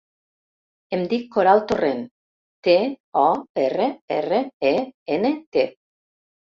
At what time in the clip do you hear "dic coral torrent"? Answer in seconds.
1.11-2.01